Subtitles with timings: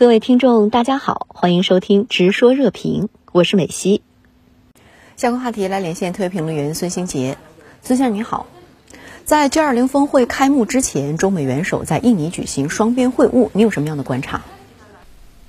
[0.00, 4.00] 各位听众，大家好，欢迎收听《直说热评》，我是美西。
[5.18, 7.36] 相关话题来连线特约评论员孙兴杰，
[7.82, 8.46] 孙先生你好。
[9.26, 14.40] 在 G 二零峰会开幕之前，中美元首在印尼举行双边会晤，你有什么样的观察？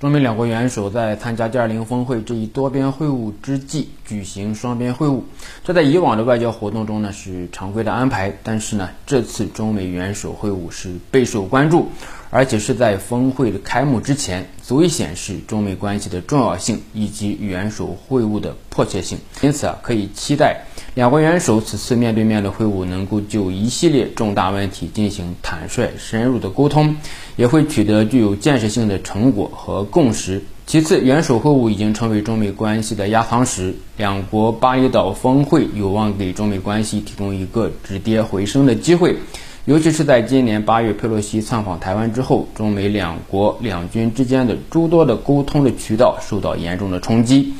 [0.02, 5.20] 中美两国元首在参加 G20 峰会这一多边会晤之际举行双边会晤，
[5.62, 11.88] 这在以往的外交活动中呢是常规的安排，但是呢这次中美元首会晤是备受关注。
[12.30, 19.18] 而且是在峰会的开幕之前，足以显示中美关系的重要性以及元首会晤的迫切性。
[19.42, 20.64] 因此啊，可以期待
[20.94, 26.94] 两国元首此次面对面的会晤能够就一系列重大问题进行坦率深入的沟通，
[27.36, 30.42] 也会取得具有建设性的成果和共识。
[30.66, 39.16] 其次，元首会晤已经成为中美关系的压舱石，两国巴厘岛峰会有望给中美关系提供一个止跌回升的机会。
[39.64, 47.54] 尤其是在今年八月佩洛西参访台湾之后，中美两国两军之间的诸多的沟通的渠道受到严重的冲击。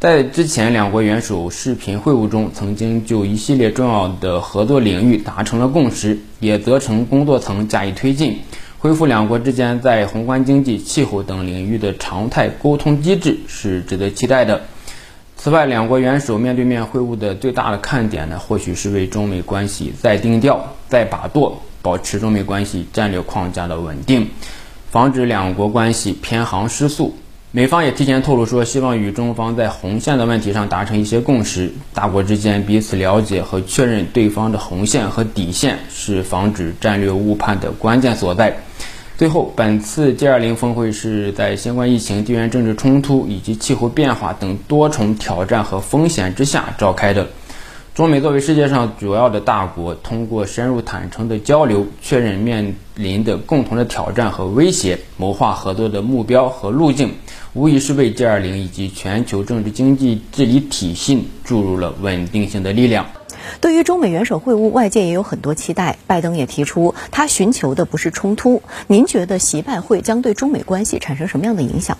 [0.00, 8.38] 在之前两国元首视频会晤中，曾经就一系列重要的合作领域达成了共识，也责成工作层加以推进，
[8.78, 14.62] 恢复两国之间在宏观经济、气候等领域的常态沟通机制是值得期待的。
[15.36, 24.30] 此外，两国元首面对面会晤的最大的看点呢，或许是为中美关系再定调、再把舵，保持中美关系战略框架的稳定，
[24.90, 27.14] 防止两国关系偏航失速。
[27.52, 31.72] 美方也提前透露说，希望与中方在红线的问题上达成一些共识。
[31.92, 38.56] 大国之间彼此了解和确认对方的红线和底线，是防止战略误判的关键所在。
[39.18, 47.26] 最后，本次 G20 峰会是在新冠疫情、地缘政治冲突以及气候变化等多重挑战和风险之下召开的。
[47.92, 57.12] 中美作为世界上主要的大国，通过深入坦诚的交流，确认面临的共同的挑战和威胁，谋划合作的目标和路径，
[57.52, 63.06] 无疑是为 G20 以及全球政治经济治理体系注入了稳定性的力量。
[63.60, 65.98] 对于中美元首会晤，外界也有很多期待。
[66.06, 68.62] 拜登也提出，他寻求的不是冲突。
[68.86, 71.98] 您觉得习拜会将对中美关系产生什么样的影响？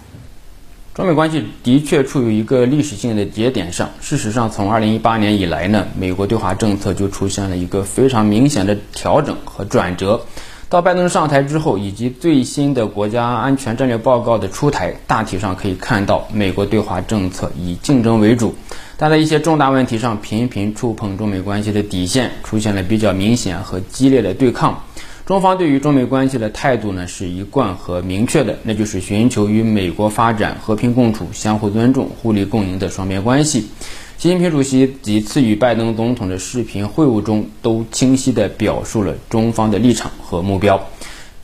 [1.01, 3.89] 中美关系的确处于一个历史性的节点上。
[4.03, 10.21] 事实上，从2018年以来呢，美国对华政策就出现了一个非常明显的调整和转折。
[10.69, 18.55] 到拜登上台之后，以及最新的国家安全战略报告的出台，大体上可以看到，美国对华政策以竞争为主。
[18.99, 24.85] 但在一些重大问题上频频触碰中美关系的底线，出现了比较明显和激烈的对抗。
[25.31, 33.61] 中方对于中美关系的态度呢是一贯和明确的，那就是寻求与美国发展和平共处、相互尊重、互利共赢的双边关系。
[34.19, 40.85] 习近平主席几次与拜登总统的视频会晤中，都清晰地表述了中方的立场和目标。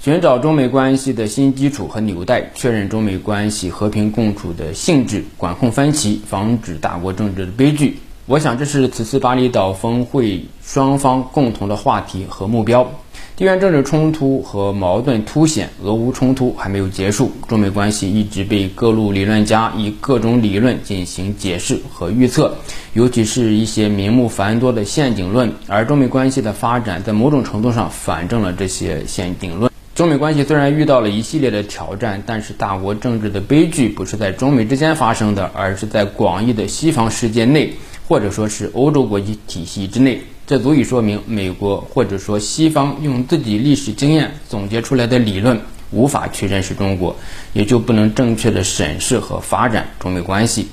[0.00, 8.00] 寻找中美关系的新基础和纽带，确认中美关系和平共处的性质，管控分歧，防止大国政治的悲剧。
[8.26, 12.91] 我想，这是此次巴厘岛峰会双方共同的话题和目标。
[13.36, 22.56] 地缘政治冲突和矛盾凸显，俄乌冲突还没有结束，中美关系一直被各路理论家以各种理论进行解释和预测，
[22.94, 25.52] 尤其是一些名目繁多的陷阱论。
[25.66, 29.70] 而中美关系的发展，在某种程度上反证了这些陷阱论。
[29.97, 37.73] 中美关系虽然遇到了一系列的挑战，但是大国政治的悲剧不是在中美之间发生的，而是在广义的西方世界内，
[38.07, 40.21] 或者说是欧洲国际体系之内。
[40.47, 45.59] 这足以说明，美国或者说西方用自己历史经验总结出来的理论
[45.91, 47.17] 无法去认识中国，
[47.55, 50.69] 也就不能正确的审视和发展中美关系。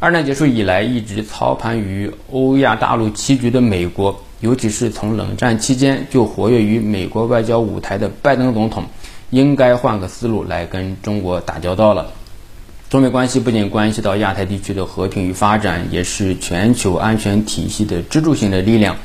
[0.00, 4.24] 二战结束以来，一直操盘于欧亚大陆棋局的美国。
[4.42, 8.86] 尤其是从冷战期间就活跃于美国外交舞台的拜登总统，
[9.30, 12.12] 应该换个思路来跟中国打交道了。
[12.90, 18.96] 中美关系不仅关系到亚太地区的和平与发展，也是全球安全体系的支柱性的力量。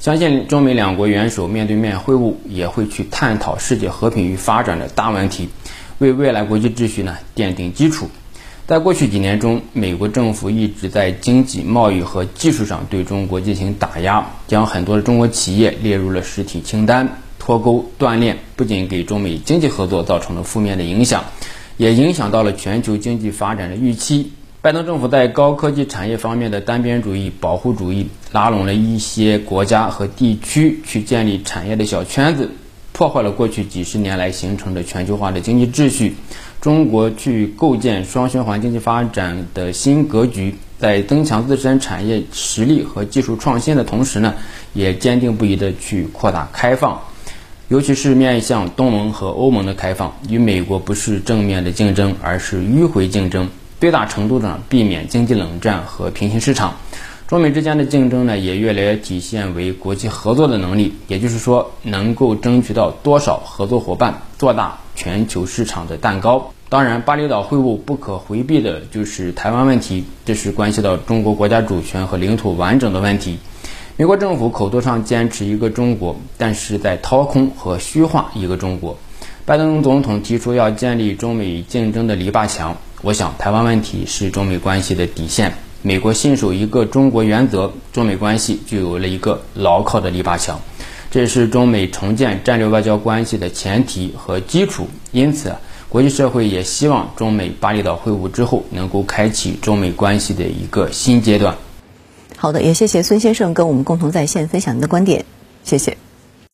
[0.00, 5.48] 相信中美两国元首面对面会晤，也会去探讨世界和平与发展的大问题，
[5.98, 8.10] 为未来国际秩序呢奠定基础。
[8.70, 21.24] 在过去几年中，美国政府一直在经济、贸易和技术上对中国进行打压，将很多的中国企业列入了实体清单，脱钩断链，不仅给中美经济合作造成了负面的影响，
[21.78, 24.30] 也影响到了全球经济发展的预期。
[24.62, 32.52] 拜登政府在高科技产业方面的单边主义、保护主义，拉拢了一些国家和地区去建立产业的小圈子，
[32.92, 36.14] 破坏了过去几十年来形成的全球化的经济秩序。
[36.60, 44.34] 中国去构建双循环经济发展的新格局，在增强自身产业实力和技术创新的同时呢，
[44.74, 47.00] 也坚定不移地去扩大开放。
[47.68, 53.48] 尤其是面向东盟和欧盟的开放，与美国不是正面的竞争，而是迂回竞争，
[53.80, 56.74] 最大程度上避免经济冷战和平行市场。
[57.30, 66.52] 中美之间的竞争呢，也越来越体现为国际合作的能力，也就是说，能够争取到多少合作伙伴，做大全球市场的蛋糕。
[66.68, 73.38] 当然，巴厘岛会晤不可回避的就是台湾问题，这是关系到中国国家主权和领土完整的问题。
[73.96, 78.98] 美国政府口头上坚持一个中国，但是在掏空和虚化一个中国。
[79.44, 85.54] 拜登总统提出要建立中美竞争的篱笆墙，我想台湾问题是中美关系的底线。
[85.82, 90.60] 美国信守一个中国原则，中美关系就有了一个牢靠的篱笆墙，
[91.10, 94.86] 这是中美重建战略外交关系的前提和基础。
[95.10, 95.54] 因此，
[95.88, 101.56] 国际社会也希望中美巴厘岛会晤之后能够开启中美关系的一个新阶段。
[102.36, 105.24] 好的，也谢谢孙先生跟我们共同在线分享您的观点，
[105.64, 105.96] 谢谢。